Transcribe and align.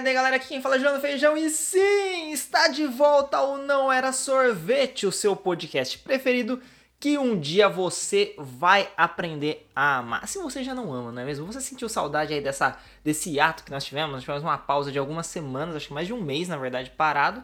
tarde, 0.00 0.14
galera. 0.14 0.36
Aqui 0.36 0.48
quem 0.48 0.62
fala 0.62 0.76
é 0.76 0.78
João 0.78 1.00
Feijão 1.00 1.36
e 1.36 1.50
sim, 1.50 2.32
está 2.32 2.68
de 2.68 2.86
volta 2.86 3.40
o 3.42 3.58
Não 3.58 3.92
Era 3.92 4.12
Sorvete, 4.12 5.06
o 5.06 5.12
seu 5.12 5.36
podcast 5.36 5.98
preferido 5.98 6.60
que 6.98 7.18
um 7.18 7.38
dia 7.38 7.68
você 7.68 8.34
vai 8.38 8.90
aprender 8.96 9.68
a 9.76 9.98
amar. 9.98 10.26
Se 10.26 10.38
você 10.38 10.64
já 10.64 10.74
não 10.74 10.92
ama, 10.92 11.12
não 11.12 11.20
é 11.20 11.24
mesmo? 11.24 11.46
Você 11.46 11.60
sentiu 11.60 11.88
saudade 11.88 12.32
aí 12.32 12.40
dessa, 12.40 12.78
desse 13.04 13.38
ato 13.38 13.62
que 13.62 13.70
nós 13.70 13.84
tivemos? 13.84 14.12
Nós 14.12 14.22
tivemos 14.22 14.42
uma 14.42 14.56
pausa 14.56 14.90
de 14.90 14.98
algumas 14.98 15.26
semanas, 15.26 15.76
acho 15.76 15.88
que 15.88 15.94
mais 15.94 16.06
de 16.06 16.14
um 16.14 16.20
mês, 16.20 16.48
na 16.48 16.56
verdade, 16.56 16.90
parado, 16.90 17.42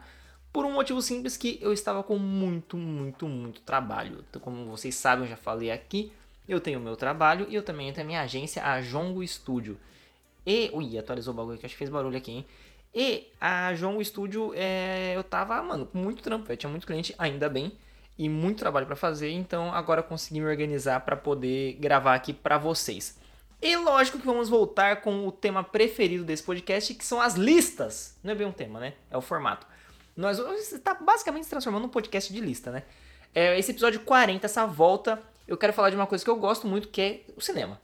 por 0.50 0.64
um 0.64 0.72
motivo 0.72 1.02
simples 1.02 1.36
que 1.36 1.58
eu 1.60 1.72
estava 1.72 2.02
com 2.02 2.18
muito, 2.18 2.76
muito, 2.76 3.28
muito 3.28 3.60
trabalho. 3.60 4.24
Então, 4.30 4.40
como 4.40 4.64
vocês 4.66 4.94
sabem, 4.94 5.24
eu 5.24 5.30
já 5.30 5.36
falei 5.36 5.70
aqui, 5.70 6.12
eu 6.48 6.60
tenho 6.60 6.78
o 6.78 6.82
meu 6.82 6.96
trabalho 6.96 7.46
e 7.50 7.54
eu 7.54 7.62
também 7.62 7.92
tenho 7.92 8.06
a 8.06 8.08
minha 8.08 8.22
agência, 8.22 8.64
a 8.64 8.80
Jongo 8.80 9.26
Studio. 9.26 9.78
E. 10.46 10.70
Ui, 10.72 10.96
atualizou 10.96 11.34
o 11.34 11.36
bagulho 11.36 11.58
que 11.58 11.66
acho 11.66 11.74
que 11.74 11.78
fez 11.78 11.90
barulho 11.90 12.16
aqui, 12.16 12.30
hein? 12.30 12.46
E 12.94 13.30
a 13.40 13.74
João 13.74 14.02
Studio, 14.02 14.52
é, 14.54 15.12
eu 15.14 15.22
tava, 15.22 15.60
mano, 15.62 15.84
com 15.84 15.98
muito 15.98 16.22
trampo, 16.22 16.50
eu 16.50 16.56
tinha 16.56 16.70
muito 16.70 16.86
cliente, 16.86 17.14
ainda 17.18 17.48
bem, 17.48 17.76
e 18.16 18.28
muito 18.28 18.60
trabalho 18.60 18.86
para 18.86 18.96
fazer, 18.96 19.30
então 19.30 19.70
agora 19.74 20.02
consegui 20.02 20.40
me 20.40 20.46
organizar 20.46 21.00
para 21.00 21.14
poder 21.14 21.74
gravar 21.74 22.14
aqui 22.14 22.32
para 22.32 22.56
vocês. 22.56 23.18
E 23.60 23.76
lógico 23.76 24.18
que 24.18 24.24
vamos 24.24 24.48
voltar 24.48 25.02
com 25.02 25.26
o 25.26 25.32
tema 25.32 25.62
preferido 25.62 26.24
desse 26.24 26.42
podcast, 26.42 26.94
que 26.94 27.04
são 27.04 27.20
as 27.20 27.34
listas. 27.34 28.16
Não 28.22 28.32
é 28.32 28.34
bem 28.34 28.46
um 28.46 28.52
tema, 28.52 28.80
né? 28.80 28.94
É 29.10 29.16
o 29.16 29.20
formato. 29.20 29.66
Nós 30.16 30.38
está 30.72 30.94
basicamente 30.94 31.44
se 31.44 31.50
transformando 31.50 31.82
num 31.82 31.88
podcast 31.88 32.32
de 32.32 32.40
lista, 32.40 32.70
né? 32.70 32.82
É, 33.34 33.58
esse 33.58 33.70
episódio 33.72 34.00
40, 34.00 34.46
essa 34.46 34.66
volta, 34.66 35.22
eu 35.46 35.56
quero 35.56 35.72
falar 35.72 35.90
de 35.90 35.96
uma 35.96 36.06
coisa 36.06 36.24
que 36.24 36.30
eu 36.30 36.36
gosto 36.36 36.66
muito, 36.66 36.88
que 36.88 37.00
é 37.00 37.20
o 37.36 37.40
cinema. 37.40 37.78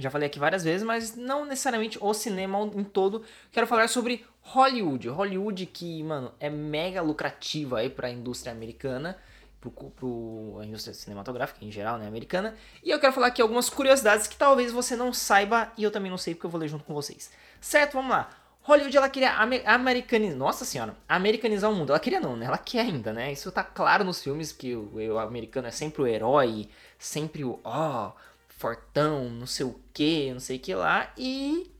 Já 0.00 0.10
falei 0.10 0.26
aqui 0.26 0.38
várias 0.38 0.64
vezes, 0.64 0.82
mas 0.82 1.14
não 1.14 1.44
necessariamente 1.44 1.98
o 2.00 2.14
cinema 2.14 2.58
em 2.74 2.84
todo. 2.84 3.24
Quero 3.52 3.66
falar 3.66 3.88
sobre 3.88 4.24
Hollywood. 4.40 5.08
Hollywood 5.08 5.66
que, 5.66 6.02
mano, 6.02 6.32
é 6.40 6.48
mega 6.48 7.02
lucrativa 7.02 7.78
aí 7.78 7.90
para 7.90 8.08
a 8.08 8.10
indústria 8.10 8.52
americana, 8.52 9.16
pro, 9.60 9.70
pro 9.70 10.58
a 10.60 10.64
indústria 10.64 10.94
cinematográfica 10.94 11.64
em 11.64 11.70
geral, 11.70 11.98
né, 11.98 12.06
americana. 12.06 12.54
E 12.82 12.90
eu 12.90 12.98
quero 12.98 13.12
falar 13.12 13.28
aqui 13.28 13.42
algumas 13.42 13.68
curiosidades 13.68 14.26
que 14.26 14.36
talvez 14.36 14.72
você 14.72 14.96
não 14.96 15.12
saiba 15.12 15.72
e 15.76 15.82
eu 15.82 15.90
também 15.90 16.10
não 16.10 16.18
sei 16.18 16.34
porque 16.34 16.46
eu 16.46 16.50
vou 16.50 16.60
ler 16.60 16.68
junto 16.68 16.84
com 16.84 16.94
vocês. 16.94 17.30
Certo? 17.60 17.92
Vamos 17.92 18.10
lá. 18.10 18.30
Hollywood 18.62 18.94
ela 18.96 19.08
queria 19.08 19.32
americanizar, 19.66 20.36
nossa 20.36 20.64
senhora, 20.64 20.94
americanizar 21.08 21.70
o 21.70 21.74
mundo. 21.74 21.90
Ela 21.90 21.98
queria 21.98 22.20
não, 22.20 22.36
né? 22.36 22.46
Ela 22.46 22.58
quer 22.58 22.80
ainda, 22.80 23.12
né? 23.12 23.32
Isso 23.32 23.50
tá 23.50 23.64
claro 23.64 24.04
nos 24.04 24.22
filmes 24.22 24.52
que 24.52 24.74
o, 24.76 24.92
o 24.94 25.18
americano 25.18 25.66
é 25.66 25.70
sempre 25.70 26.02
o 26.02 26.06
herói, 26.06 26.68
sempre 26.98 27.42
o 27.42 27.58
ó, 27.64 28.08
oh, 28.08 28.12
fortão, 28.60 29.30
não 29.30 29.46
sei 29.46 29.64
o 29.64 29.80
que, 29.94 30.30
não 30.32 30.38
sei 30.38 30.58
o 30.58 30.60
que 30.60 30.74
lá, 30.74 31.10
e 31.16 31.70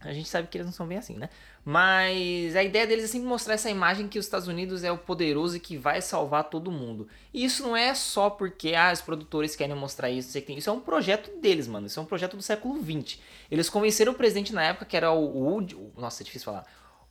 a 0.00 0.10
gente 0.10 0.26
sabe 0.26 0.48
que 0.48 0.56
eles 0.56 0.66
não 0.66 0.72
são 0.72 0.86
bem 0.86 0.96
assim, 0.96 1.14
né? 1.18 1.28
Mas 1.62 2.56
a 2.56 2.62
ideia 2.62 2.86
deles 2.86 3.04
é 3.04 3.08
sempre 3.08 3.28
mostrar 3.28 3.52
essa 3.52 3.68
imagem 3.68 4.08
que 4.08 4.18
os 4.18 4.24
Estados 4.24 4.48
Unidos 4.48 4.84
é 4.84 4.90
o 4.90 4.96
poderoso 4.96 5.58
e 5.58 5.60
que 5.60 5.76
vai 5.76 6.00
salvar 6.00 6.44
todo 6.44 6.70
mundo. 6.70 7.06
E 7.34 7.44
isso 7.44 7.62
não 7.62 7.76
é 7.76 7.94
só 7.94 8.30
porque 8.30 8.74
ah, 8.74 8.90
os 8.90 9.02
produtores 9.02 9.54
querem 9.54 9.76
mostrar 9.76 10.08
isso, 10.08 10.38
isso 10.38 10.70
é 10.70 10.72
um 10.72 10.80
projeto 10.80 11.38
deles, 11.42 11.68
mano. 11.68 11.86
Isso 11.86 12.00
é 12.00 12.02
um 12.02 12.06
projeto 12.06 12.38
do 12.38 12.42
século 12.42 12.80
XX. 12.82 13.18
Eles 13.50 13.68
convenceram 13.68 14.12
o 14.12 14.14
presidente 14.14 14.54
na 14.54 14.62
época, 14.62 14.86
que 14.86 14.96
era 14.96 15.10
o 15.10 15.20
Wood. 15.20 15.76
Nossa, 15.94 16.22
é 16.22 16.24
difícil 16.24 16.46
falar. 16.46 16.64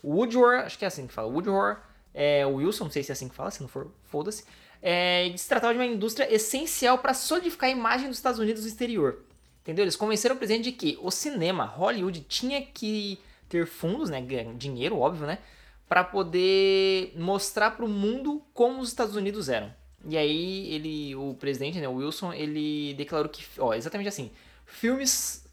Woodward, 0.03 0.65
acho 0.65 0.79
que 0.79 0.85
é 0.85 0.87
assim 0.87 1.05
que 1.05 1.13
fala. 1.13 1.27
Woodward, 1.27 1.79
é, 2.11 2.43
Wilson, 2.47 2.85
não 2.85 2.91
sei 2.91 3.03
se 3.03 3.11
é 3.11 3.13
assim 3.13 3.29
que 3.29 3.35
fala, 3.35 3.51
se 3.51 3.61
não 3.61 3.67
for, 3.67 3.91
foda-se 4.05 4.43
é, 4.81 5.33
se 5.35 5.47
tratava 5.47 5.73
de 5.73 5.79
uma 5.79 5.85
indústria 5.85 6.33
essencial 6.33 6.97
para 6.99 7.13
solidificar 7.13 7.69
a 7.69 7.71
imagem 7.71 8.07
dos 8.07 8.17
Estados 8.17 8.39
Unidos 8.39 8.63
no 8.63 8.67
exterior. 8.67 9.23
Entendeu? 9.61 9.83
Eles 9.83 9.95
convenceram 9.95 10.35
o 10.35 10.37
presidente 10.37 10.65
de 10.65 10.71
que 10.71 10.97
o 11.01 11.11
cinema, 11.11 11.65
Hollywood, 11.65 12.21
tinha 12.21 12.61
que 12.61 13.19
ter 13.49 13.65
fundos, 13.65 14.09
né, 14.09 14.25
dinheiro, 14.55 14.97
óbvio, 14.97 15.27
né, 15.27 15.39
para 15.87 16.03
poder 16.03 17.13
mostrar 17.17 17.71
para 17.71 17.85
o 17.85 17.89
mundo 17.89 18.41
como 18.53 18.79
os 18.79 18.89
Estados 18.89 19.15
Unidos 19.15 19.49
eram. 19.49 19.73
E 20.07 20.17
aí 20.17 20.73
ele, 20.73 21.15
o 21.15 21.33
presidente, 21.33 21.79
né, 21.79 21.87
o 21.87 21.95
Wilson, 21.95 22.33
ele 22.33 22.93
declarou 22.93 23.29
que, 23.29 23.43
ó, 23.57 23.73
exatamente 23.73 24.07
assim, 24.07 24.31
filmes, 24.65 25.45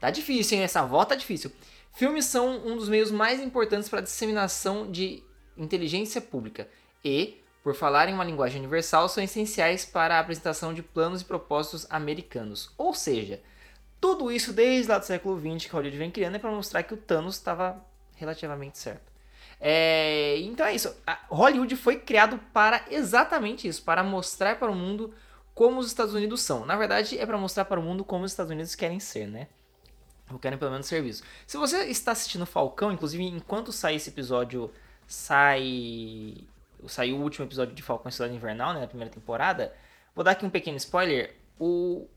tá 0.00 0.10
difícil, 0.10 0.58
hein? 0.58 0.64
Essa 0.64 0.84
volta 0.84 1.10
tá 1.10 1.16
difícil. 1.16 1.52
Filmes 1.94 2.24
são 2.24 2.66
um 2.66 2.76
dos 2.76 2.88
meios 2.88 3.10
mais 3.10 3.40
importantes 3.40 3.88
para 3.88 4.00
a 4.00 4.02
disseminação 4.02 4.90
de 4.90 5.22
inteligência 5.56 6.20
pública 6.20 6.68
e 7.04 7.41
por 7.62 7.74
falar 7.74 8.08
em 8.08 8.14
uma 8.14 8.24
linguagem 8.24 8.60
universal, 8.60 9.08
são 9.08 9.22
essenciais 9.22 9.84
para 9.84 10.16
a 10.16 10.20
apresentação 10.20 10.74
de 10.74 10.82
planos 10.82 11.22
e 11.22 11.24
propósitos 11.24 11.86
americanos. 11.88 12.70
Ou 12.76 12.92
seja, 12.92 13.40
tudo 14.00 14.32
isso 14.32 14.52
desde 14.52 14.90
lá 14.90 14.98
do 14.98 15.04
século 15.04 15.38
XX 15.38 15.66
que 15.66 15.72
Hollywood 15.72 15.96
vem 15.96 16.10
criando 16.10 16.34
é 16.34 16.38
para 16.38 16.50
mostrar 16.50 16.82
que 16.82 16.92
o 16.92 16.96
Thanos 16.96 17.36
estava 17.36 17.80
relativamente 18.16 18.78
certo. 18.78 19.12
É, 19.60 20.38
então 20.40 20.66
é 20.66 20.74
isso. 20.74 20.92
A 21.06 21.20
Hollywood 21.28 21.76
foi 21.76 21.96
criado 22.00 22.36
para 22.52 22.84
exatamente 22.90 23.68
isso, 23.68 23.82
para 23.84 24.02
mostrar 24.02 24.58
para 24.58 24.72
o 24.72 24.74
mundo 24.74 25.14
como 25.54 25.78
os 25.78 25.86
Estados 25.86 26.14
Unidos 26.14 26.42
são. 26.42 26.66
Na 26.66 26.74
verdade, 26.74 27.16
é 27.16 27.24
para 27.24 27.38
mostrar 27.38 27.64
para 27.66 27.78
o 27.78 27.82
mundo 27.82 28.04
como 28.04 28.24
os 28.24 28.32
Estados 28.32 28.50
Unidos 28.50 28.74
querem 28.74 28.98
ser, 28.98 29.28
né? 29.28 29.46
Ou 30.32 30.38
querem 30.38 30.58
pelo 30.58 30.72
menos 30.72 30.86
serviço. 30.86 31.22
Se 31.46 31.56
você 31.56 31.84
está 31.84 32.10
assistindo 32.10 32.44
Falcão, 32.44 32.90
inclusive 32.90 33.22
enquanto 33.22 33.70
sai 33.70 33.94
esse 33.94 34.10
episódio, 34.10 34.68
sai 35.06 36.44
saiu 36.88 37.16
o 37.16 37.22
último 37.22 37.46
episódio 37.46 37.74
de 37.74 37.82
Falcão 37.82 38.08
e 38.08 38.12
Soldado 38.12 38.36
Invernal, 38.36 38.74
né, 38.74 38.80
na 38.80 38.86
primeira 38.86 39.12
temporada, 39.12 39.74
vou 40.14 40.24
dar 40.24 40.32
aqui 40.32 40.44
um 40.44 40.50
pequeno 40.50 40.76
spoiler. 40.76 41.34
O 41.58 42.08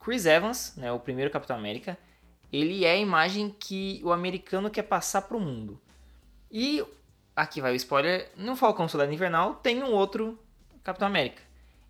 Chris 0.00 0.26
Evans, 0.26 0.74
né, 0.76 0.92
o 0.92 1.00
primeiro 1.00 1.30
Capitão 1.30 1.56
América, 1.56 1.98
ele 2.52 2.84
é 2.84 2.92
a 2.92 2.96
imagem 2.96 3.54
que 3.58 4.00
o 4.04 4.12
americano 4.12 4.70
quer 4.70 4.82
passar 4.82 5.22
para 5.22 5.36
o 5.36 5.40
mundo. 5.40 5.80
E 6.50 6.84
aqui 7.34 7.60
vai 7.60 7.72
o 7.72 7.76
spoiler, 7.76 8.30
no 8.36 8.54
Falcão 8.54 8.88
Soldado 8.88 9.12
Invernal 9.12 9.54
tem 9.56 9.82
um 9.82 9.92
outro 9.92 10.38
Capitão 10.82 11.08
América. 11.08 11.42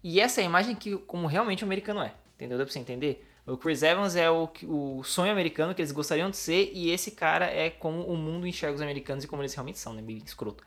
E 0.02 0.20
essa 0.20 0.40
é 0.40 0.44
a 0.44 0.46
imagem 0.46 0.74
que 0.74 0.96
como 0.96 1.26
realmente 1.26 1.64
o 1.64 1.66
americano 1.66 2.00
é. 2.00 2.14
Entendeu? 2.34 2.58
Dá 2.58 2.64
pra 2.64 2.72
você 2.72 2.78
entender? 2.78 3.26
O 3.46 3.58
Chris 3.58 3.82
Evans 3.82 4.16
é 4.16 4.30
o, 4.30 4.48
o 4.62 5.04
sonho 5.04 5.30
americano 5.30 5.74
que 5.74 5.82
eles 5.82 5.92
gostariam 5.92 6.30
de 6.30 6.36
ser, 6.36 6.70
e 6.72 6.90
esse 6.90 7.10
cara 7.10 7.46
é 7.46 7.68
como 7.68 8.02
o 8.04 8.16
mundo 8.16 8.46
enxerga 8.46 8.74
os 8.74 8.80
americanos 8.80 9.24
e 9.24 9.28
como 9.28 9.42
eles 9.42 9.52
realmente 9.52 9.78
são, 9.78 9.92
né? 9.92 10.00
Meio 10.00 10.22
escroto. 10.24 10.64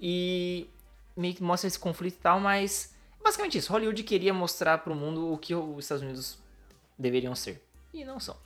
E 0.00 0.68
meio 1.16 1.34
que 1.34 1.42
mostra 1.42 1.68
esse 1.68 1.78
conflito 1.78 2.14
e 2.14 2.20
tal, 2.20 2.40
mas 2.40 2.94
basicamente 3.22 3.58
isso. 3.58 3.72
Hollywood 3.72 4.02
queria 4.02 4.34
mostrar 4.34 4.78
para 4.78 4.92
o 4.92 4.96
mundo 4.96 5.32
o 5.32 5.38
que 5.38 5.54
os 5.54 5.84
Estados 5.84 6.02
Unidos 6.02 6.38
deveriam 6.98 7.34
ser. 7.34 7.62
E 7.92 8.04
não 8.04 8.18
são. 8.18 8.36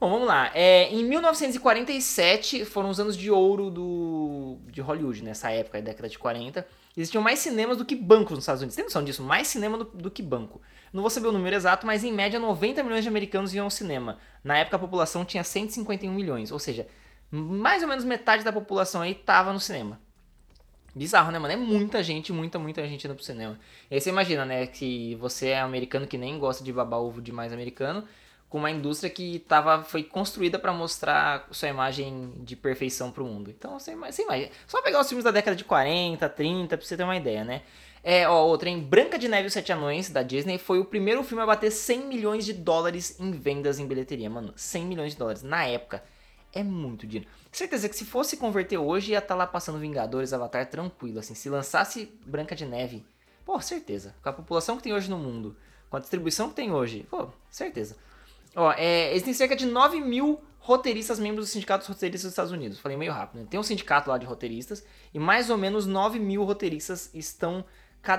Bom, 0.00 0.10
vamos 0.10 0.28
lá. 0.28 0.52
É, 0.54 0.88
em 0.90 1.02
1947 1.04 2.64
foram 2.64 2.88
os 2.88 3.00
anos 3.00 3.16
de 3.16 3.32
ouro 3.32 3.68
do, 3.68 4.58
de 4.70 4.80
Hollywood, 4.80 5.24
nessa 5.24 5.50
época, 5.50 5.82
década 5.82 6.08
de 6.08 6.16
40. 6.16 6.64
Existiam 6.96 7.22
mais 7.22 7.40
cinemas 7.40 7.76
do 7.76 7.84
que 7.84 7.96
bancos 7.96 8.32
nos 8.32 8.44
Estados 8.44 8.62
Unidos. 8.62 8.76
Tem 8.76 8.84
noção 8.84 9.02
disso? 9.02 9.22
Mais 9.22 9.48
cinema 9.48 9.78
do, 9.78 9.84
do, 9.84 10.10
que 10.10 10.22
banco. 10.22 10.60
Não 10.92 11.00
vou 11.00 11.10
saber 11.10 11.28
o 11.28 11.32
número 11.32 11.54
exato, 11.54 11.86
mas 11.86 12.04
em 12.04 12.12
média 12.12 12.38
90 12.38 12.82
milhões 12.82 13.02
de 13.02 13.08
americanos 13.08 13.52
iam 13.54 13.64
ao 13.64 13.70
cinema. 13.70 14.18
Na 14.42 14.58
época 14.58 14.76
a 14.76 14.78
população 14.78 15.24
tinha 15.24 15.42
151 15.42 16.12
milhões. 16.12 16.52
Ou 16.52 16.60
seja, 16.60 16.86
mais 17.30 17.82
ou 17.82 17.88
menos 17.88 18.04
metade 18.04 18.44
da 18.44 18.52
população 18.52 19.02
aí 19.02 19.12
estava 19.12 19.52
no 19.52 19.60
cinema. 19.60 20.00
Bizarro, 20.94 21.30
né, 21.30 21.38
mano? 21.38 21.52
É 21.52 21.56
muita 21.56 22.02
gente, 22.02 22.32
muita, 22.32 22.58
muita 22.58 22.86
gente 22.86 23.06
indo 23.06 23.14
pro 23.14 23.24
cinema. 23.24 23.58
E 23.90 23.94
aí 23.94 24.00
você 24.00 24.10
imagina, 24.10 24.44
né, 24.44 24.66
que 24.66 25.14
você 25.16 25.48
é 25.48 25.60
americano 25.60 26.06
que 26.06 26.18
nem 26.18 26.38
gosta 26.38 26.64
de 26.64 26.72
babar 26.72 27.00
ovo 27.00 27.20
de 27.20 27.30
mais 27.30 27.52
americano, 27.52 28.04
com 28.48 28.58
uma 28.58 28.70
indústria 28.70 29.10
que 29.10 29.40
tava, 29.40 29.84
foi 29.84 30.02
construída 30.02 30.58
para 30.58 30.72
mostrar 30.72 31.46
sua 31.50 31.68
imagem 31.68 32.32
de 32.38 32.56
perfeição 32.56 33.10
pro 33.10 33.24
mundo. 33.24 33.50
Então, 33.50 33.78
você, 33.78 33.94
você 33.94 34.22
imagina. 34.22 34.50
Só 34.66 34.80
pegar 34.82 35.00
os 35.00 35.08
filmes 35.08 35.24
da 35.24 35.30
década 35.30 35.54
de 35.54 35.64
40, 35.64 36.28
30, 36.28 36.76
pra 36.76 36.86
você 36.86 36.96
ter 36.96 37.04
uma 37.04 37.16
ideia, 37.16 37.44
né? 37.44 37.62
É, 38.02 38.26
ó, 38.28 38.46
outra 38.46 38.70
em 38.70 38.80
Branca 38.80 39.18
de 39.18 39.28
Neve 39.28 39.44
e 39.44 39.46
os 39.48 39.52
Sete 39.52 39.72
Anões, 39.72 40.08
da 40.08 40.22
Disney, 40.22 40.56
foi 40.56 40.78
o 40.78 40.84
primeiro 40.84 41.22
filme 41.22 41.42
a 41.42 41.46
bater 41.46 41.70
100 41.70 42.06
milhões 42.06 42.44
de 42.46 42.54
dólares 42.54 43.20
em 43.20 43.32
vendas 43.32 43.78
em 43.78 43.86
bilheteria, 43.86 44.30
mano. 44.30 44.52
100 44.56 44.86
milhões 44.86 45.12
de 45.12 45.18
dólares, 45.18 45.42
na 45.42 45.66
época 45.66 46.02
é 46.52 46.62
muito 46.62 47.06
dinheiro. 47.06 47.30
Certeza 47.52 47.88
que 47.88 47.96
se 47.96 48.04
fosse 48.04 48.36
converter 48.36 48.78
hoje, 48.78 49.12
ia 49.12 49.18
estar 49.18 49.28
tá 49.28 49.34
lá 49.34 49.46
passando 49.46 49.78
Vingadores, 49.78 50.32
Avatar 50.32 50.68
tranquilo, 50.68 51.18
assim. 51.18 51.34
Se 51.34 51.48
lançasse 51.48 52.12
Branca 52.26 52.54
de 52.54 52.64
Neve, 52.64 53.04
pô, 53.44 53.60
certeza. 53.60 54.14
Com 54.22 54.28
a 54.28 54.32
população 54.32 54.76
que 54.76 54.82
tem 54.82 54.92
hoje 54.92 55.10
no 55.10 55.18
mundo, 55.18 55.56
com 55.90 55.96
a 55.96 56.00
distribuição 56.00 56.48
que 56.48 56.56
tem 56.56 56.72
hoje, 56.72 57.06
pô, 57.10 57.28
certeza. 57.50 57.96
Ó, 58.54 58.72
é, 58.72 59.12
existem 59.12 59.34
cerca 59.34 59.54
de 59.54 59.66
9 59.66 60.00
mil 60.00 60.40
roteiristas 60.58 61.18
membros 61.18 61.48
do 61.48 61.50
Sindicato 61.50 61.80
dos 61.80 61.88
Roteiristas 61.88 62.28
dos 62.28 62.32
Estados 62.32 62.52
Unidos. 62.52 62.78
Falei 62.78 62.96
meio 62.96 63.12
rápido, 63.12 63.40
né? 63.40 63.46
Tem 63.48 63.58
um 63.58 63.62
sindicato 63.62 64.10
lá 64.10 64.18
de 64.18 64.26
roteiristas 64.26 64.84
e 65.14 65.18
mais 65.18 65.48
ou 65.50 65.56
menos 65.56 65.86
9 65.86 66.18
mil 66.18 66.44
roteiristas 66.44 67.10
estão 67.14 67.64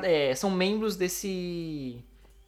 é, 0.03 0.35
são 0.35 0.49
membros 0.49 0.95
desse, 0.95 2.03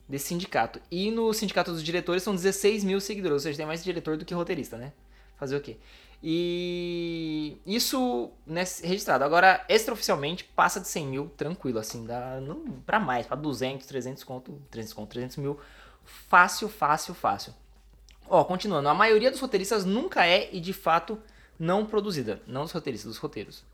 desse 0.07 0.27
sindicato. 0.27 0.81
E 0.89 1.11
no 1.11 1.33
sindicato 1.33 1.71
dos 1.71 1.83
diretores 1.83 2.23
são 2.23 2.35
16 2.35 2.83
mil 2.83 2.99
seguidores, 2.99 3.33
ou 3.33 3.39
seja, 3.39 3.57
tem 3.57 3.65
mais 3.65 3.83
diretor 3.83 4.17
do 4.17 4.25
que 4.25 4.33
roteirista, 4.33 4.77
né? 4.77 4.93
Fazer 5.41 5.55
o 5.55 5.61
quê? 5.61 5.77
E 6.21 7.57
isso 7.65 8.29
né, 8.45 8.63
registrado. 8.83 9.23
Agora, 9.23 9.65
extraoficialmente, 9.67 10.43
passa 10.43 10.79
de 10.79 10.87
100 10.87 11.07
mil 11.07 11.29
tranquilo, 11.35 11.79
assim, 11.79 12.05
dá 12.05 12.39
não, 12.39 12.59
pra 12.85 12.99
mais, 12.99 13.25
pra 13.25 13.35
200, 13.35 13.87
300 13.87 14.23
conto, 14.23 14.61
300 14.69 14.93
conto, 14.93 15.09
300 15.09 15.37
mil, 15.37 15.59
fácil, 16.05 16.69
fácil, 16.69 17.15
fácil. 17.15 17.55
Ó, 18.29 18.43
continuando, 18.43 18.87
a 18.87 18.93
maioria 18.93 19.31
dos 19.31 19.39
roteiristas 19.39 19.83
nunca 19.83 20.27
é 20.27 20.47
e 20.53 20.61
de 20.61 20.73
fato 20.73 21.17
não 21.57 21.87
produzida, 21.87 22.39
não 22.45 22.61
dos 22.61 22.71
roteiristas, 22.71 23.09
dos 23.09 23.17
roteiros. 23.17 23.65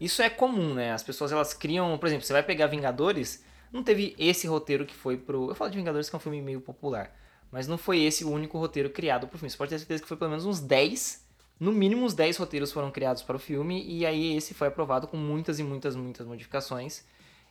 Isso 0.00 0.22
é 0.22 0.30
comum, 0.30 0.72
né? 0.72 0.92
As 0.92 1.02
pessoas 1.02 1.30
elas 1.30 1.52
criam, 1.52 1.98
por 1.98 2.06
exemplo, 2.06 2.24
você 2.24 2.32
vai 2.32 2.42
pegar 2.42 2.68
Vingadores, 2.68 3.44
não 3.70 3.82
teve 3.82 4.16
esse 4.18 4.46
roteiro 4.46 4.86
que 4.86 4.94
foi 4.94 5.18
pro. 5.18 5.50
Eu 5.50 5.54
falo 5.54 5.70
de 5.70 5.76
Vingadores 5.76 6.08
que 6.08 6.16
é 6.16 6.18
um 6.18 6.20
filme 6.20 6.40
meio 6.40 6.62
popular, 6.62 7.14
mas 7.52 7.68
não 7.68 7.76
foi 7.76 8.00
esse 8.00 8.24
o 8.24 8.30
único 8.30 8.58
roteiro 8.58 8.90
criado 8.90 9.28
pro 9.28 9.38
filme. 9.38 9.50
Você 9.50 9.56
pode 9.56 9.68
ter 9.68 9.78
certeza 9.78 10.02
que 10.02 10.08
foi 10.08 10.16
pelo 10.16 10.30
menos 10.30 10.46
uns 10.46 10.58
10, 10.58 11.22
no 11.60 11.70
mínimo 11.70 12.04
uns 12.04 12.14
10 12.14 12.38
roteiros 12.38 12.72
foram 12.72 12.90
criados 12.90 13.22
para 13.22 13.36
o 13.36 13.38
filme, 13.38 13.84
e 13.86 14.04
aí 14.04 14.36
esse 14.36 14.54
foi 14.54 14.66
aprovado 14.66 15.06
com 15.06 15.16
muitas 15.16 15.60
e 15.60 15.62
muitas, 15.62 15.94
muitas 15.94 16.26
modificações. 16.26 17.04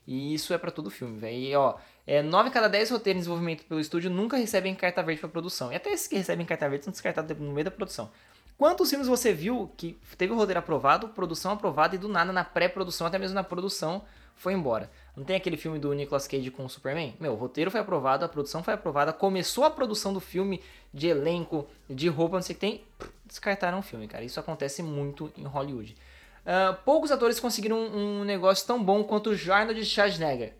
E 0.05 0.33
isso 0.33 0.53
é 0.53 0.57
para 0.57 0.71
todo 0.71 0.89
filme, 0.89 1.17
velho. 1.17 1.37
E 1.37 1.55
ó, 1.55 1.75
é, 2.05 2.21
9 2.21 2.49
a 2.49 2.51
cada 2.51 2.67
10 2.67 2.89
roteiros 2.89 3.17
em 3.17 3.21
desenvolvimento 3.21 3.63
pelo 3.65 3.79
estúdio 3.79 4.09
nunca 4.09 4.35
recebem 4.35 4.73
carta 4.75 5.03
verde 5.03 5.21
para 5.21 5.29
produção. 5.29 5.71
E 5.71 5.75
até 5.75 5.91
esses 5.91 6.07
que 6.07 6.17
recebem 6.17 6.45
carta 6.45 6.67
verde 6.67 6.85
são 6.85 6.91
descartados 6.91 7.37
no 7.37 7.53
meio 7.53 7.63
da 7.63 7.71
produção. 7.71 8.11
Quantos 8.57 8.89
filmes 8.89 9.07
você 9.07 9.31
viu 9.31 9.71
que 9.77 9.97
teve 10.17 10.33
o 10.33 10.35
roteiro 10.35 10.59
aprovado, 10.59 11.07
produção 11.09 11.51
aprovada 11.53 11.95
e 11.95 11.97
do 11.97 12.07
nada 12.07 12.33
na 12.33 12.43
pré-produção, 12.43 13.07
até 13.07 13.17
mesmo 13.17 13.35
na 13.35 13.43
produção, 13.43 14.03
foi 14.35 14.53
embora? 14.53 14.91
Não 15.15 15.25
tem 15.25 15.35
aquele 15.35 15.57
filme 15.57 15.77
do 15.77 15.91
Nicolas 15.93 16.27
Cage 16.27 16.49
com 16.51 16.63
o 16.63 16.69
Superman? 16.69 17.15
Meu, 17.19 17.33
o 17.33 17.35
roteiro 17.35 17.69
foi 17.69 17.81
aprovado, 17.81 18.23
a 18.23 18.29
produção 18.29 18.63
foi 18.63 18.73
aprovada, 18.73 19.11
começou 19.11 19.65
a 19.65 19.69
produção 19.69 20.13
do 20.13 20.21
filme, 20.21 20.61
de 20.93 21.07
elenco, 21.07 21.67
de 21.89 22.07
roupa, 22.07 22.37
não 22.37 22.41
sei 22.41 22.53
o 22.53 22.55
que 22.55 22.61
tem, 22.61 22.83
descartaram 23.25 23.79
o 23.79 23.81
filme, 23.81 24.07
cara. 24.07 24.23
Isso 24.23 24.39
acontece 24.39 24.81
muito 24.81 25.31
em 25.37 25.43
Hollywood. 25.43 25.97
Uh, 26.41 26.75
poucos 26.85 27.11
atores 27.11 27.39
conseguiram 27.39 27.77
um, 27.77 28.21
um, 28.21 28.23
negócio 28.23 28.65
tão 28.65 28.81
bom 28.83 29.03
quanto 29.03 29.31
o 29.31 29.53
Arnold 29.53 29.83
Schwarzenegger. 29.85 30.53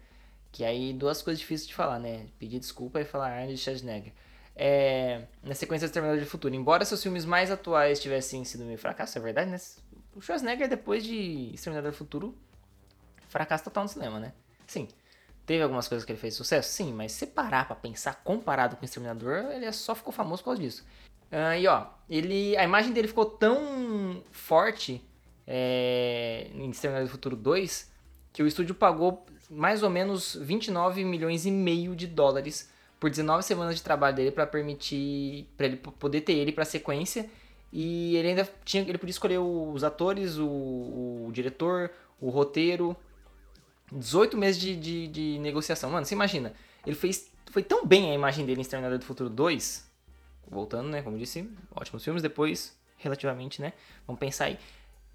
Que 0.52 0.66
aí, 0.66 0.92
duas 0.92 1.22
coisas 1.22 1.40
difíceis 1.40 1.68
de 1.68 1.74
falar, 1.74 1.98
né? 1.98 2.26
Pedir 2.38 2.60
desculpa 2.60 3.00
e 3.00 3.06
falar 3.06 3.32
Arnold 3.32 3.58
Schwarzenegger. 3.58 4.12
É, 4.54 5.24
na 5.42 5.56
sequência 5.56 5.88
do 5.88 5.92
Terminador 5.92 6.22
de 6.22 6.30
Futuro. 6.30 6.54
Embora 6.54 6.84
seus 6.84 7.02
filmes 7.02 7.24
mais 7.24 7.50
atuais 7.50 8.02
tivessem 8.02 8.44
sido 8.44 8.66
meio 8.66 8.78
fracasso, 8.78 9.18
é 9.18 9.22
verdade, 9.22 9.50
né? 9.50 9.58
O 10.14 10.22
Schwarzenegger, 10.22 10.68
depois 10.68 11.04
de 11.06 11.52
Exterminador 11.54 11.92
do 11.92 11.98
Futuro, 11.98 12.36
fracasso 13.32 13.64
total 13.64 13.84
no 13.84 13.90
cinema, 13.90 14.20
né? 14.20 14.34
Sim, 14.68 14.88
teve 15.46 15.64
algumas 15.64 15.88
coisas 15.88 16.06
que 16.06 16.12
ele 16.12 16.20
fez 16.20 16.36
sucesso? 16.36 16.70
Sim, 16.70 16.94
mas 16.94 17.14
se 17.14 17.26
parar 17.26 17.66
pra 17.66 17.76
pensar 17.76 18.22
comparado 18.24 18.76
com 18.76 18.84
o 18.84 18.86
Exterminador, 18.86 19.52
ele 19.52 19.72
só 19.72 19.96
ficou 19.96 20.14
famoso 20.14 20.44
por 20.44 20.50
causa 20.50 20.62
disso. 20.62 20.86
Uh, 21.32 21.58
e 21.58 21.66
ó, 21.68 21.88
ele, 22.10 22.56
a 22.58 22.64
imagem 22.64 22.92
dele 22.92 23.08
ficou 23.08 23.26
tão 23.26 24.22
forte 24.32 25.02
é, 25.48 26.50
em 26.54 26.70
Exterminador 26.70 27.08
do 27.08 27.12
Futuro 27.12 27.36
2, 27.36 27.90
que 28.34 28.44
o 28.44 28.48
estúdio 28.48 28.76
pagou 28.76 29.26
mais 29.50 29.82
ou 29.82 29.90
menos 29.90 30.36
29 30.36 31.04
milhões 31.04 31.46
e 31.46 31.52
meio 31.52 31.96
de 31.96 32.08
dólares 32.08 32.70
por 33.00 33.10
19 33.10 33.44
semanas 33.44 33.76
de 33.76 33.84
trabalho 33.84 34.16
dele 34.16 34.32
para 34.32 34.46
permitir 34.46 35.50
para 35.58 35.66
ele 35.66 35.78
poder 35.78 36.22
ter 36.22 36.34
ele 36.34 36.52
para 36.52 36.64
sequência 36.64 37.30
e 37.74 38.16
ele 38.16 38.30
ainda 38.30 38.48
tinha 38.64 38.84
ele 38.84 38.98
podia 38.98 39.12
escolher 39.12 39.40
os 39.40 39.84
atores, 39.84 40.38
o, 40.38 40.48
o 40.48 41.30
diretor, 41.34 41.92
o 42.20 42.30
roteiro, 42.30 42.96
18 43.92 44.38
meses 44.38 44.62
de, 44.62 44.76
de, 44.76 45.08
de, 45.08 45.40
negociação. 45.40 45.90
Mano, 45.90 46.06
você 46.06 46.16
imagina, 46.16 46.54
ele 46.86 46.96
fez 46.96 47.30
foi 47.50 47.64
tão 47.64 47.86
bem 47.86 48.12
a 48.12 48.14
imagem 48.14 48.46
dele 48.46 48.60
em 48.60 48.62
Exterminador 48.62 48.98
do 48.98 49.06
Futuro 49.06 49.30
2, 49.30 49.92
voltando, 50.48 50.88
né, 50.90 51.02
como 51.02 51.18
disse, 51.18 51.50
ótimos 51.76 52.02
filmes 52.02 52.24
depois, 52.24 52.78
relativamente, 52.98 53.62
né? 53.62 53.74
Vamos 54.08 54.20
pensar 54.20 54.46
aí 54.46 54.58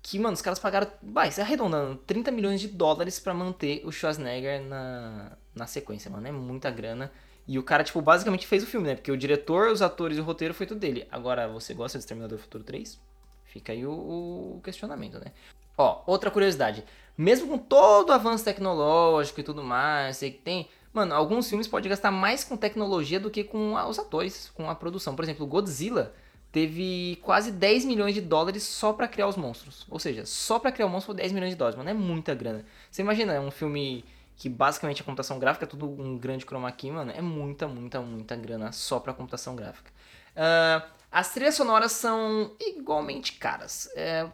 que, 0.09 0.21
mano, 0.21 0.35
os 0.35 0.43
caras 0.43 0.61
pagaram, 0.61 0.89
vai, 1.03 1.29
arredondando, 1.41 1.97
30 2.07 2.31
milhões 2.31 2.61
de 2.61 2.69
dólares 2.69 3.19
para 3.19 3.35
manter 3.35 3.83
o 3.85 3.91
Schwarzenegger 3.91 4.63
na, 4.63 5.33
na 5.53 5.67
sequência, 5.67 6.09
mano. 6.09 6.29
É 6.29 6.31
muita 6.31 6.71
grana. 6.71 7.11
E 7.45 7.59
o 7.59 7.63
cara, 7.65 7.83
tipo, 7.83 8.01
basicamente 8.01 8.47
fez 8.47 8.63
o 8.63 8.67
filme, 8.67 8.87
né? 8.87 8.95
Porque 8.95 9.11
o 9.11 9.17
diretor, 9.17 9.69
os 9.69 9.83
atores 9.83 10.17
e 10.17 10.21
o 10.21 10.25
roteiro 10.25 10.55
foi 10.55 10.65
tudo 10.65 10.79
dele. 10.79 11.09
Agora, 11.11 11.49
você 11.49 11.75
gosta 11.75 11.99
de 11.99 12.03
Exterminador 12.03 12.39
do 12.39 12.43
Futuro 12.43 12.63
3? 12.63 13.01
Fica 13.47 13.73
aí 13.73 13.85
o, 13.85 13.91
o 13.91 14.61
questionamento, 14.63 15.19
né? 15.19 15.33
Ó, 15.77 16.05
outra 16.07 16.31
curiosidade. 16.31 16.85
Mesmo 17.17 17.49
com 17.49 17.59
todo 17.59 18.11
o 18.11 18.13
avanço 18.13 18.45
tecnológico 18.45 19.41
e 19.41 19.43
tudo 19.43 19.63
mais, 19.63 20.19
sei 20.19 20.31
que 20.31 20.39
tem... 20.39 20.69
Mano, 20.93 21.15
alguns 21.15 21.49
filmes 21.49 21.69
podem 21.69 21.91
gastar 21.91 22.11
mais 22.11 22.43
com 22.43 22.57
tecnologia 22.57 23.21
do 23.21 23.31
que 23.31 23.45
com 23.45 23.75
os 23.75 23.99
atores, 23.99 24.51
com 24.55 24.71
a 24.71 24.75
produção. 24.75 25.15
Por 25.15 25.25
exemplo, 25.25 25.47
Godzilla 25.47 26.15
teve 26.51 27.19
quase 27.23 27.53
10 27.53 27.85
milhões 27.85 28.15
de 28.15 28.23
dólares 28.23 28.63
só 28.63 28.93
para 28.95 29.07
criar 29.07 29.27
os 29.27 29.37
monstros. 29.37 29.87
Ou 29.91 29.99
seja, 29.99 30.25
só 30.25 30.59
para 30.59 30.73
criar 30.73 30.87
o 30.87 30.89
monstro 30.89 31.13
foi 31.13 31.17
10 31.17 31.33
milhões 31.33 31.51
de 31.51 31.57
dólares, 31.57 31.77
mano, 31.77 31.91
é 31.91 31.93
muita 31.93 32.35
grana. 32.35 32.65
Você 32.91 33.03
imagina, 33.03 33.35
é 33.35 33.41
um 33.41 33.51
filme 33.51 34.05
que 34.37 34.49
basicamente 34.49 35.03
a 35.03 35.05
computação 35.05 35.39
gráfica 35.39 35.67
é 35.67 35.69
tudo 35.69 35.87
um 35.87 36.17
grande 36.17 36.47
chroma 36.47 36.71
key, 36.73 36.91
mano, 36.91 37.13
é 37.15 37.21
muita, 37.21 37.69
muita, 37.69 38.01
muita 38.01 38.37
grana 38.37 38.73
só 38.73 38.99
pra 38.99 39.13
computação 39.13 39.55
gráfica. 39.55 39.91
Uh, 40.35 40.87
as 41.11 41.33
trilhas 41.33 41.55
sonoras 41.55 41.93
são 41.93 42.53
igualmente 42.61 43.35
caras. 43.35 43.91
É, 43.95 44.27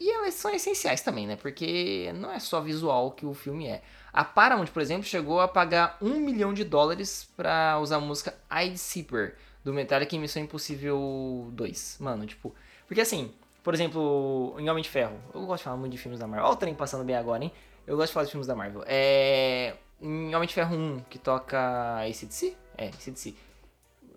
e 0.00 0.10
elas 0.10 0.32
são 0.32 0.50
essenciais 0.50 1.02
também, 1.02 1.26
né? 1.26 1.36
Porque 1.36 2.10
não 2.14 2.32
é 2.32 2.38
só 2.38 2.58
visual 2.58 3.10
que 3.10 3.26
o 3.26 3.34
filme 3.34 3.66
é. 3.66 3.82
A 4.10 4.24
Paramount, 4.24 4.68
por 4.68 4.80
exemplo, 4.80 5.04
chegou 5.04 5.40
a 5.40 5.46
pagar 5.46 5.98
um 6.00 6.18
milhão 6.18 6.54
de 6.54 6.64
dólares 6.64 7.28
para 7.36 7.78
usar 7.78 7.96
a 7.96 8.00
música 8.00 8.34
I'd 8.50 8.78
Seeper 8.78 9.36
do 9.62 9.74
Metallica 9.74 10.16
em 10.16 10.18
Missão 10.18 10.42
Impossível 10.42 11.50
2. 11.52 11.98
Mano, 12.00 12.26
tipo. 12.26 12.54
Porque 12.88 13.02
assim, 13.02 13.30
por 13.62 13.74
exemplo, 13.74 14.56
em 14.58 14.70
Homem 14.70 14.82
de 14.82 14.88
Ferro, 14.88 15.20
eu 15.34 15.44
gosto 15.44 15.58
de 15.58 15.64
falar 15.64 15.76
muito 15.76 15.92
de 15.92 15.98
filmes 15.98 16.18
da 16.18 16.26
Marvel. 16.26 16.46
Olha 16.46 16.54
o 16.54 16.56
trem 16.56 16.74
passando 16.74 17.04
bem 17.04 17.14
agora, 17.14 17.44
hein? 17.44 17.52
Eu 17.86 17.96
gosto 17.96 18.08
de 18.08 18.14
falar 18.14 18.24
de 18.24 18.30
filmes 18.30 18.46
da 18.46 18.54
Marvel. 18.54 18.82
É. 18.86 19.74
Em 20.00 20.34
Homem 20.34 20.48
de 20.48 20.54
Ferro 20.54 20.74
1, 20.74 21.00
que 21.10 21.18
toca 21.18 22.00
ACDC? 22.00 22.56
É, 22.78 22.86
ACDC. 22.86 23.34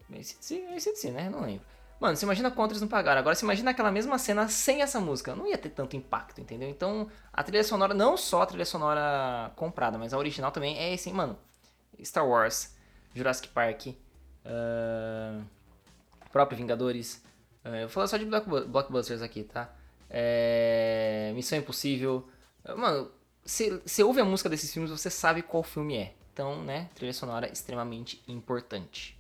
ACDC, 0.10 0.66
ACDC, 0.78 1.12
né? 1.12 1.30
Não 1.30 1.42
lembro. 1.42 1.73
Mano, 2.04 2.18
você 2.18 2.26
imagina 2.26 2.52
quanto 2.52 2.72
eles 2.72 2.82
não 2.82 2.88
pagaram. 2.90 3.22
Agora, 3.22 3.34
você 3.34 3.46
imagina 3.46 3.72
aquela 3.72 3.90
mesma 3.90 4.18
cena 4.18 4.50
sem 4.50 4.82
essa 4.82 5.00
música. 5.00 5.34
Não 5.34 5.48
ia 5.48 5.58
ter 5.58 5.70
tanto 5.70 5.96
impacto, 5.96 6.42
entendeu? 6.42 6.68
Então, 6.68 7.10
a 7.32 7.42
trilha 7.42 7.64
sonora, 7.64 7.94
não 7.94 8.18
só 8.18 8.42
a 8.42 8.46
trilha 8.46 8.66
sonora 8.66 9.54
comprada, 9.56 9.98
mas 9.98 10.14
a 10.14 10.18
original 10.18 10.52
também 10.52 10.78
é 10.78 10.94
assim, 10.94 11.14
mano. 11.14 11.38
Star 12.04 12.28
Wars, 12.28 12.76
Jurassic 13.16 13.48
Park, 13.48 13.88
uh, 13.88 15.46
próprio 16.30 16.58
Vingadores. 16.58 17.24
Uh, 17.64 17.70
eu 17.70 17.88
vou 17.88 17.90
falar 17.90 18.08
só 18.08 18.18
de 18.18 18.26
blockbusters 18.26 19.22
aqui, 19.22 19.46
tá? 19.46 19.74
É, 20.10 21.32
Missão 21.34 21.58
Impossível. 21.58 22.28
Uh, 22.66 22.78
mano, 22.78 23.12
você 23.46 24.04
ouve 24.04 24.20
a 24.20 24.26
música 24.26 24.50
desses 24.50 24.74
filmes, 24.74 24.92
você 24.92 25.10
sabe 25.10 25.42
qual 25.42 25.64
filme 25.64 25.96
é. 25.96 26.14
Então, 26.34 26.62
né, 26.66 26.90
trilha 26.96 27.14
sonora 27.14 27.50
extremamente 27.50 28.22
importante. 28.28 29.18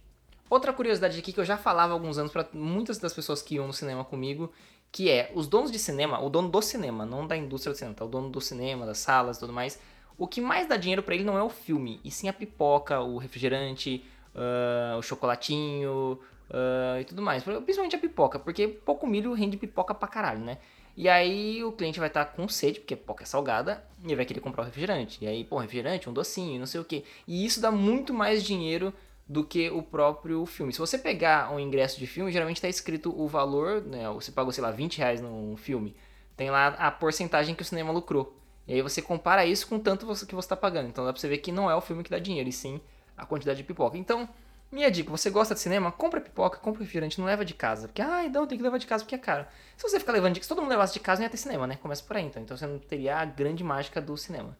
Outra 0.49 0.73
curiosidade 0.73 1.17
aqui 1.17 1.33
que 1.33 1.39
eu 1.39 1.45
já 1.45 1.57
falava 1.57 1.93
há 1.93 1.95
alguns 1.95 2.17
anos 2.17 2.31
para 2.31 2.47
muitas 2.53 2.97
das 2.97 3.13
pessoas 3.13 3.41
que 3.41 3.55
iam 3.55 3.65
no 3.65 3.73
cinema 3.73 4.03
comigo, 4.03 4.51
que 4.91 5.09
é 5.09 5.31
os 5.33 5.47
donos 5.47 5.71
de 5.71 5.79
cinema, 5.79 6.19
o 6.19 6.29
dono 6.29 6.49
do 6.49 6.61
cinema, 6.61 7.05
não 7.05 7.25
da 7.25 7.35
indústria 7.35 7.73
do 7.73 7.77
cinema, 7.77 7.95
tá? 7.95 8.05
O 8.05 8.07
dono 8.07 8.29
do 8.29 8.39
cinema, 8.39 8.85
das 8.85 8.99
salas 8.99 9.37
e 9.37 9.39
tudo 9.39 9.51
mais. 9.51 9.79
O 10.17 10.27
que 10.27 10.39
mais 10.39 10.67
dá 10.67 10.77
dinheiro 10.77 11.01
para 11.01 11.15
ele 11.15 11.23
não 11.23 11.35
é 11.37 11.41
o 11.41 11.49
filme, 11.49 11.99
e 12.03 12.11
sim 12.11 12.29
a 12.29 12.33
pipoca, 12.33 12.99
o 12.99 13.17
refrigerante, 13.17 14.05
uh, 14.35 14.97
o 14.97 15.01
chocolatinho 15.01 16.19
uh, 16.49 17.01
e 17.01 17.05
tudo 17.05 17.23
mais. 17.23 17.43
Principalmente 17.43 17.95
a 17.95 17.99
pipoca, 17.99 18.37
porque 18.37 18.67
pouco 18.67 19.07
milho 19.07 19.33
rende 19.33 19.57
pipoca 19.57 19.95
pra 19.95 20.07
caralho, 20.07 20.41
né? 20.41 20.59
E 20.95 21.09
aí 21.09 21.63
o 21.63 21.71
cliente 21.71 21.97
vai 21.97 22.07
estar 22.07 22.25
tá 22.25 22.31
com 22.31 22.47
sede, 22.47 22.79
porque 22.79 22.95
pipoca 22.95 23.23
é 23.23 23.25
salgada, 23.25 23.83
e 24.05 24.15
vai 24.15 24.25
querer 24.25 24.41
comprar 24.41 24.61
o 24.61 24.65
refrigerante. 24.65 25.17
E 25.23 25.27
aí, 25.27 25.43
pô, 25.43 25.57
refrigerante, 25.57 26.07
um 26.07 26.13
docinho, 26.13 26.59
não 26.59 26.67
sei 26.67 26.79
o 26.79 26.85
que. 26.85 27.03
E 27.27 27.43
isso 27.43 27.59
dá 27.59 27.71
muito 27.71 28.13
mais 28.13 28.43
dinheiro 28.43 28.93
do 29.27 29.43
que 29.43 29.69
o 29.69 29.81
próprio 29.81 30.45
filme. 30.45 30.73
Se 30.73 30.79
você 30.79 30.97
pegar 30.97 31.51
um 31.51 31.59
ingresso 31.59 31.99
de 31.99 32.05
filme, 32.05 32.31
geralmente 32.31 32.57
está 32.57 32.67
escrito 32.67 33.13
o 33.17 33.27
valor, 33.27 33.81
né? 33.81 34.09
Você 34.11 34.31
pagou, 34.31 34.51
sei 34.51 34.63
lá, 34.63 34.71
20 34.71 34.97
reais 34.97 35.21
num 35.21 35.55
filme. 35.55 35.95
Tem 36.35 36.49
lá 36.49 36.67
a 36.67 36.91
porcentagem 36.91 37.55
que 37.55 37.61
o 37.61 37.65
cinema 37.65 37.91
lucrou. 37.91 38.37
E 38.67 38.73
aí 38.73 38.81
você 38.81 39.01
compara 39.01 39.45
isso 39.45 39.67
com 39.67 39.79
tanto 39.79 40.05
que 40.25 40.35
você 40.35 40.45
está 40.45 40.55
pagando. 40.55 40.89
Então 40.89 41.05
dá 41.05 41.11
pra 41.13 41.19
você 41.19 41.27
ver 41.27 41.37
que 41.37 41.51
não 41.51 41.69
é 41.69 41.75
o 41.75 41.81
filme 41.81 42.03
que 42.03 42.09
dá 42.09 42.19
dinheiro, 42.19 42.49
e 42.49 42.53
sim 42.53 42.81
a 43.17 43.25
quantidade 43.25 43.57
de 43.57 43.63
pipoca. 43.63 43.97
Então, 43.97 44.27
minha 44.71 44.89
dica, 44.89 45.09
você 45.11 45.29
gosta 45.29 45.53
de 45.53 45.59
cinema? 45.59 45.91
Compra 45.91 46.19
pipoca, 46.19 46.57
compra 46.57 46.81
refrigerante, 46.81 47.19
não 47.19 47.25
leva 47.25 47.45
de 47.45 47.53
casa. 47.53 47.87
Porque, 47.87 48.01
ah, 48.01 48.27
não, 48.29 48.47
tem 48.47 48.57
que 48.57 48.63
levar 48.63 48.77
de 48.77 48.87
casa 48.87 49.03
porque 49.03 49.15
é 49.15 49.19
caro. 49.19 49.45
Se 49.77 49.87
você 49.87 49.99
ficar 49.99 50.13
levando 50.13 50.33
de 50.33 50.39
casa, 50.39 50.49
todo 50.49 50.61
mundo 50.61 50.71
levasse 50.71 50.93
de 50.93 50.99
casa, 50.99 51.19
não 51.19 51.25
ia 51.25 51.29
ter 51.29 51.37
cinema, 51.37 51.67
né? 51.67 51.77
Começa 51.81 52.03
por 52.03 52.17
aí, 52.17 52.25
então. 52.25 52.41
Então 52.41 52.57
você 52.57 52.65
não 52.65 52.79
teria 52.79 53.17
a 53.17 53.25
grande 53.25 53.63
mágica 53.63 54.01
do 54.01 54.17
cinema. 54.17 54.57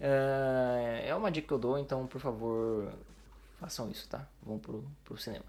Uh, 0.00 1.06
é 1.06 1.14
uma 1.14 1.30
dica 1.30 1.46
que 1.48 1.52
eu 1.52 1.58
dou, 1.58 1.78
então, 1.78 2.06
por 2.06 2.20
favor, 2.20 2.90
façam 3.60 3.90
isso, 3.90 4.08
tá? 4.08 4.26
Vão 4.42 4.58
pro, 4.58 4.84
pro 5.04 5.16
cinema. 5.18 5.44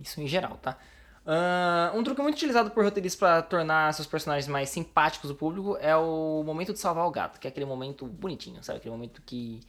Isso 0.00 0.20
em 0.20 0.26
geral, 0.26 0.56
tá? 0.56 0.78
Uh, 1.24 1.96
um 1.96 2.02
truque 2.02 2.20
muito 2.20 2.34
utilizado 2.34 2.70
por 2.70 2.84
roteiristas 2.84 3.18
para 3.18 3.42
tornar 3.42 3.94
seus 3.94 4.06
personagens 4.06 4.48
mais 4.48 4.68
simpáticos 4.68 5.30
do 5.30 5.36
público 5.36 5.76
é 5.80 5.96
o 5.96 6.42
momento 6.44 6.72
de 6.72 6.78
salvar 6.78 7.06
o 7.06 7.10
gato, 7.10 7.38
que 7.38 7.46
é 7.46 7.50
aquele 7.50 7.64
momento 7.64 8.06
bonitinho, 8.06 8.62
sabe? 8.62 8.78
Aquele 8.78 8.92
momento 8.94 9.22
que 9.22 9.60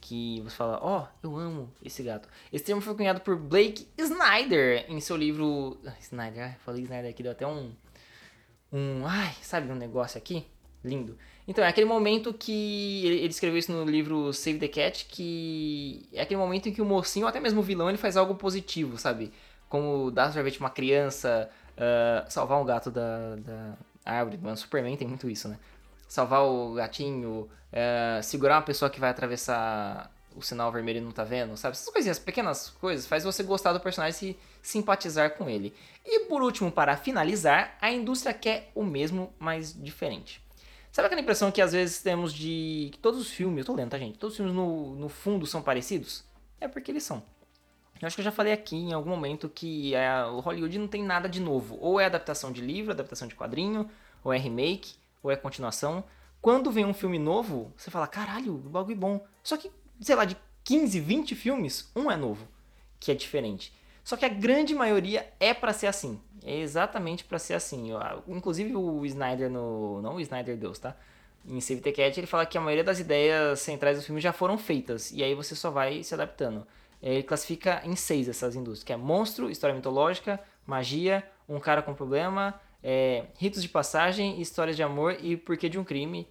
que 0.00 0.40
você 0.40 0.56
fala, 0.56 0.78
ó, 0.80 1.02
oh, 1.02 1.06
eu 1.22 1.36
amo 1.36 1.70
esse 1.84 2.02
gato. 2.02 2.28
Esse 2.50 2.64
termo 2.64 2.80
foi 2.80 2.94
cunhado 2.94 3.20
por 3.20 3.36
Blake 3.36 3.86
Snyder 3.98 4.86
em 4.88 4.98
seu 4.98 5.16
livro. 5.16 5.78
Ah, 5.86 5.92
Snyder, 6.00 6.58
falei 6.60 6.82
Snyder 6.84 7.10
aqui, 7.10 7.22
deu 7.22 7.32
até 7.32 7.46
um. 7.46 7.72
Um. 8.72 9.06
Ai, 9.06 9.34
sabe 9.42 9.70
um 9.70 9.74
negócio 9.74 10.16
aqui? 10.16 10.46
Lindo. 10.82 11.18
Então, 11.50 11.64
é 11.64 11.68
aquele 11.68 11.86
momento 11.86 12.32
que. 12.32 13.04
Ele 13.04 13.26
escreveu 13.26 13.58
isso 13.58 13.72
no 13.72 13.84
livro 13.84 14.32
Save 14.32 14.58
the 14.58 14.68
Cat, 14.68 15.04
que 15.10 16.08
é 16.12 16.22
aquele 16.22 16.38
momento 16.38 16.68
em 16.68 16.72
que 16.72 16.80
o 16.80 16.84
mocinho, 16.84 17.26
ou 17.26 17.28
até 17.28 17.40
mesmo 17.40 17.60
o 17.60 17.62
vilão, 17.62 17.88
ele 17.88 17.98
faz 17.98 18.16
algo 18.16 18.36
positivo, 18.36 18.96
sabe? 18.96 19.32
Como 19.68 20.10
dar 20.10 20.32
sorvete 20.32 20.58
pra 20.58 20.66
uma 20.66 20.70
criança, 20.70 21.50
Uh, 21.80 22.30
salvar 22.30 22.60
um 22.60 22.64
gato 22.64 22.90
da, 22.90 23.36
da 23.36 23.72
árvore. 24.04 24.36
Mano, 24.36 24.54
Superman 24.54 24.94
tem 24.98 25.08
muito 25.08 25.30
isso, 25.30 25.48
né? 25.48 25.58
Salvar 26.06 26.42
o 26.42 26.74
gatinho, 26.74 27.48
uh, 27.72 28.22
segurar 28.22 28.56
uma 28.56 28.62
pessoa 28.62 28.90
que 28.90 29.00
vai 29.00 29.08
atravessar 29.08 30.12
o 30.36 30.42
sinal 30.42 30.70
vermelho 30.70 30.98
e 30.98 31.00
não 31.00 31.10
tá 31.10 31.24
vendo, 31.24 31.56
sabe? 31.56 31.72
Essas 31.72 31.88
coisinhas, 31.88 32.18
pequenas 32.18 32.68
coisas, 32.68 33.06
faz 33.06 33.24
você 33.24 33.42
gostar 33.42 33.72
do 33.72 33.80
personagem 33.80 34.30
e 34.30 34.36
simpatizar 34.60 35.30
com 35.30 35.48
ele. 35.48 35.74
E 36.04 36.26
por 36.26 36.42
último, 36.42 36.70
para 36.70 36.98
finalizar, 36.98 37.78
a 37.80 37.90
indústria 37.90 38.34
quer 38.34 38.70
o 38.74 38.84
mesmo, 38.84 39.32
mas 39.38 39.72
diferente. 39.72 40.42
Sabe 40.92 41.06
aquela 41.06 41.20
impressão 41.20 41.52
que 41.52 41.62
às 41.62 41.72
vezes 41.72 42.02
temos 42.02 42.32
de 42.32 42.90
que 42.92 42.98
todos 42.98 43.20
os 43.20 43.30
filmes, 43.30 43.60
eu 43.60 43.64
tô 43.64 43.74
lendo, 43.74 43.90
tá 43.90 43.98
gente? 43.98 44.18
Todos 44.18 44.34
os 44.34 44.36
filmes 44.36 44.54
no, 44.54 44.94
no 44.96 45.08
fundo 45.08 45.46
são 45.46 45.62
parecidos? 45.62 46.24
É 46.60 46.66
porque 46.66 46.90
eles 46.90 47.04
são. 47.04 47.22
Eu 48.00 48.06
acho 48.06 48.16
que 48.16 48.20
eu 48.20 48.24
já 48.24 48.32
falei 48.32 48.52
aqui 48.52 48.76
em 48.76 48.92
algum 48.92 49.10
momento 49.10 49.48
que 49.48 49.94
a, 49.94 50.28
o 50.28 50.40
Hollywood 50.40 50.78
não 50.78 50.88
tem 50.88 51.02
nada 51.02 51.28
de 51.28 51.38
novo. 51.40 51.78
Ou 51.80 52.00
é 52.00 52.06
adaptação 52.06 52.50
de 52.50 52.60
livro, 52.60 52.92
adaptação 52.92 53.28
de 53.28 53.36
quadrinho, 53.36 53.88
ou 54.24 54.32
é 54.32 54.38
remake, 54.38 54.94
ou 55.22 55.30
é 55.30 55.36
continuação. 55.36 56.02
Quando 56.40 56.72
vem 56.72 56.86
um 56.86 56.94
filme 56.94 57.18
novo, 57.18 57.72
você 57.76 57.90
fala, 57.90 58.06
caralho, 58.06 58.54
bagulho 58.54 58.94
é 58.94 58.98
bom. 58.98 59.26
Só 59.44 59.56
que, 59.56 59.70
sei 60.00 60.16
lá, 60.16 60.24
de 60.24 60.36
15, 60.64 60.98
20 60.98 61.34
filmes, 61.34 61.90
um 61.94 62.10
é 62.10 62.16
novo, 62.16 62.48
que 62.98 63.12
é 63.12 63.14
diferente. 63.14 63.72
Só 64.02 64.16
que 64.16 64.24
a 64.24 64.28
grande 64.28 64.74
maioria 64.74 65.30
é 65.38 65.52
para 65.52 65.72
ser 65.72 65.86
assim. 65.86 66.20
É 66.44 66.56
exatamente 66.58 67.24
para 67.24 67.38
ser 67.38 67.54
assim. 67.54 67.90
Inclusive 68.26 68.74
o 68.74 69.04
Snyder 69.06 69.50
no. 69.50 70.00
Não 70.00 70.16
o 70.16 70.20
Snyder 70.20 70.56
Deus, 70.56 70.78
tá? 70.78 70.96
Em 71.46 71.60
Save 71.60 71.80
the 71.80 71.92
Cat 71.92 72.18
ele 72.18 72.26
fala 72.26 72.44
que 72.44 72.58
a 72.58 72.60
maioria 72.60 72.84
das 72.84 72.98
ideias 72.98 73.60
centrais 73.60 73.98
do 73.98 74.04
filme 74.04 74.20
já 74.20 74.32
foram 74.32 74.58
feitas. 74.58 75.10
E 75.12 75.22
aí 75.22 75.34
você 75.34 75.54
só 75.54 75.70
vai 75.70 76.02
se 76.02 76.14
adaptando. 76.14 76.66
Ele 77.02 77.22
classifica 77.22 77.80
em 77.84 77.96
seis 77.96 78.28
essas 78.28 78.54
indústrias, 78.54 78.84
que 78.84 78.92
é 78.92 78.96
monstro, 78.96 79.50
história 79.50 79.74
mitológica, 79.74 80.38
magia, 80.66 81.26
um 81.48 81.58
cara 81.58 81.80
com 81.80 81.94
problema, 81.94 82.60
é, 82.82 83.24
ritos 83.38 83.62
de 83.62 83.68
passagem, 83.68 84.40
histórias 84.40 84.76
de 84.76 84.82
amor 84.82 85.16
e 85.20 85.36
porquê 85.36 85.68
de 85.68 85.78
um 85.78 85.84
crime. 85.84 86.28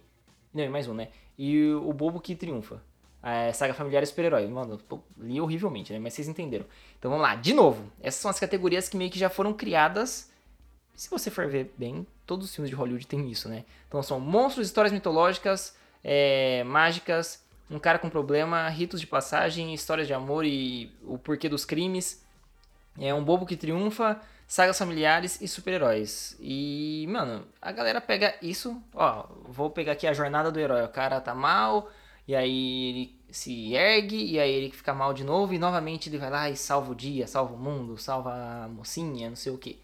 Não, 0.54 0.62
e 0.62 0.68
mais 0.68 0.86
um, 0.86 0.94
né? 0.94 1.08
E 1.36 1.72
o 1.72 1.92
bobo 1.92 2.20
que 2.20 2.36
triunfa. 2.36 2.80
A 3.22 3.52
saga 3.52 3.74
familiar 3.74 4.02
e 4.02 4.06
super-herói. 4.06 4.46
Mano, 4.48 4.80
li 5.18 5.40
horrivelmente, 5.40 5.92
né? 5.92 5.98
Mas 5.98 6.14
vocês 6.14 6.28
entenderam. 6.28 6.64
Então 6.98 7.10
vamos 7.10 7.22
lá. 7.22 7.34
De 7.34 7.52
novo, 7.52 7.90
essas 8.00 8.20
são 8.20 8.30
as 8.30 8.40
categorias 8.40 8.88
que 8.88 8.96
meio 8.96 9.10
que 9.10 9.18
já 9.18 9.28
foram 9.28 9.52
criadas. 9.52 10.30
Se 10.94 11.08
você 11.08 11.30
for 11.30 11.46
ver 11.46 11.72
bem, 11.76 12.06
todos 12.26 12.46
os 12.46 12.54
filmes 12.54 12.70
de 12.70 12.76
Hollywood 12.76 13.06
têm 13.06 13.30
isso, 13.30 13.48
né? 13.48 13.64
Então 13.88 14.02
são 14.02 14.20
monstros, 14.20 14.66
histórias 14.66 14.92
mitológicas, 14.92 15.74
é, 16.04 16.62
mágicas, 16.64 17.42
um 17.70 17.78
cara 17.78 17.98
com 17.98 18.10
problema, 18.10 18.68
ritos 18.68 19.00
de 19.00 19.06
passagem, 19.06 19.72
histórias 19.72 20.06
de 20.06 20.12
amor 20.12 20.44
e 20.44 20.92
o 21.04 21.16
porquê 21.16 21.48
dos 21.48 21.64
crimes. 21.64 22.24
É 22.98 23.14
um 23.14 23.24
bobo 23.24 23.46
que 23.46 23.56
triunfa, 23.56 24.20
sagas 24.46 24.76
familiares 24.76 25.40
e 25.40 25.46
super-heróis. 25.46 26.36
E, 26.40 27.06
mano, 27.08 27.46
a 27.62 27.70
galera 27.70 28.00
pega 28.00 28.34
isso, 28.42 28.82
ó, 28.92 29.26
vou 29.44 29.70
pegar 29.70 29.92
aqui 29.92 30.06
a 30.06 30.12
jornada 30.12 30.50
do 30.50 30.58
herói. 30.58 30.82
O 30.84 30.88
cara 30.88 31.20
tá 31.20 31.34
mal, 31.34 31.88
e 32.30 32.36
aí 32.36 32.84
ele 32.84 33.20
se 33.32 33.74
ergue, 33.74 34.24
e 34.24 34.38
aí 34.38 34.52
ele 34.52 34.70
fica 34.70 34.94
mal 34.94 35.12
de 35.12 35.24
novo, 35.24 35.52
e 35.52 35.58
novamente 35.58 36.08
ele 36.08 36.16
vai 36.16 36.30
lá 36.30 36.48
e 36.48 36.56
salva 36.56 36.92
o 36.92 36.94
dia, 36.94 37.26
salva 37.26 37.54
o 37.54 37.58
mundo, 37.58 37.98
salva 37.98 38.32
a 38.32 38.68
mocinha, 38.68 39.28
não 39.28 39.34
sei 39.34 39.52
o 39.52 39.58
que. 39.58 39.80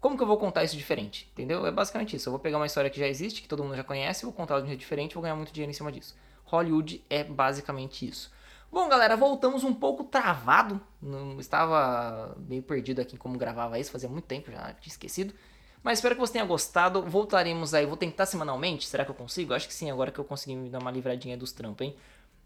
Como 0.00 0.16
que 0.16 0.22
eu 0.24 0.26
vou 0.26 0.36
contar 0.36 0.64
isso 0.64 0.76
diferente? 0.76 1.30
Entendeu? 1.32 1.64
É 1.64 1.70
basicamente 1.70 2.16
isso. 2.16 2.28
Eu 2.28 2.32
vou 2.32 2.40
pegar 2.40 2.56
uma 2.56 2.66
história 2.66 2.90
que 2.90 2.98
já 2.98 3.06
existe, 3.06 3.40
que 3.42 3.46
todo 3.46 3.62
mundo 3.62 3.76
já 3.76 3.84
conhece, 3.84 4.24
vou 4.24 4.34
contar 4.34 4.58
de 4.58 4.64
um 4.64 4.66
jeito 4.66 4.80
diferente 4.80 5.14
vou 5.14 5.22
ganhar 5.22 5.36
muito 5.36 5.52
dinheiro 5.52 5.70
em 5.70 5.74
cima 5.74 5.92
disso. 5.92 6.16
Hollywood 6.46 7.04
é 7.08 7.22
basicamente 7.22 8.08
isso. 8.08 8.32
Bom, 8.72 8.88
galera, 8.88 9.16
voltamos 9.16 9.62
um 9.62 9.72
pouco 9.72 10.02
travado. 10.02 10.80
Não 11.00 11.38
estava 11.38 12.36
meio 12.48 12.62
perdido 12.64 13.00
aqui 13.00 13.14
em 13.14 13.18
como 13.18 13.38
gravava 13.38 13.78
isso, 13.78 13.92
fazia 13.92 14.08
muito 14.08 14.24
tempo, 14.24 14.50
já 14.50 14.74
tinha 14.74 14.90
esquecido. 14.90 15.32
Mas 15.84 15.98
espero 15.98 16.14
que 16.14 16.20
você 16.20 16.32
tenha 16.32 16.44
gostado. 16.46 17.02
Voltaremos 17.02 17.74
aí, 17.74 17.84
vou 17.84 17.96
tentar 17.96 18.24
semanalmente. 18.24 18.88
Será 18.88 19.04
que 19.04 19.10
eu 19.10 19.14
consigo? 19.14 19.52
Acho 19.52 19.68
que 19.68 19.74
sim, 19.74 19.90
agora 19.90 20.10
que 20.10 20.18
eu 20.18 20.24
consegui 20.24 20.56
me 20.56 20.70
dar 20.70 20.78
uma 20.78 20.90
livradinha 20.90 21.36
dos 21.36 21.52
trampos, 21.52 21.86
hein? 21.86 21.94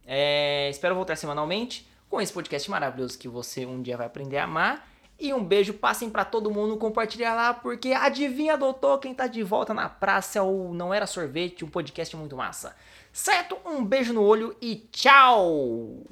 É, 0.04 0.68
espero 0.68 0.96
voltar 0.96 1.14
semanalmente 1.14 1.88
com 2.10 2.20
esse 2.20 2.32
podcast 2.32 2.68
maravilhoso 2.68 3.16
que 3.16 3.28
você 3.28 3.64
um 3.64 3.80
dia 3.80 3.96
vai 3.96 4.06
aprender 4.06 4.38
a 4.38 4.44
amar. 4.44 4.88
E 5.20 5.32
um 5.32 5.42
beijo, 5.42 5.72
passem 5.72 6.10
para 6.10 6.24
todo 6.24 6.50
mundo 6.50 6.76
compartilhar 6.76 7.34
lá, 7.34 7.52
porque 7.54 7.92
adivinha, 7.92 8.56
doutor, 8.56 8.98
quem 8.98 9.14
tá 9.14 9.26
de 9.26 9.42
volta 9.42 9.74
na 9.74 9.88
praça 9.88 10.38
é 10.38 10.42
o 10.42 10.72
Não 10.72 10.94
Era 10.94 11.06
Sorvete, 11.06 11.64
um 11.64 11.68
podcast 11.68 12.16
muito 12.16 12.36
massa. 12.36 12.74
Certo? 13.12 13.56
Um 13.64 13.84
beijo 13.84 14.12
no 14.12 14.22
olho 14.22 14.56
e 14.60 14.76
tchau! 14.92 16.06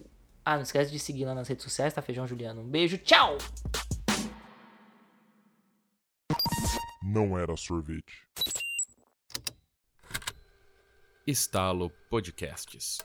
Ah, 0.44 0.56
não 0.56 0.62
esquece 0.62 0.90
de 0.90 0.98
seguir 0.98 1.24
lá 1.24 1.34
nas 1.34 1.48
redes 1.48 1.64
sociais, 1.64 1.92
tá? 1.92 2.02
Feijão 2.02 2.26
Juliano. 2.26 2.62
Um 2.62 2.68
beijo, 2.68 2.98
tchau! 2.98 3.38
Não 7.08 7.38
era 7.38 7.56
sorvete. 7.56 8.26
Estalo 11.24 11.88
Podcasts. 12.10 12.98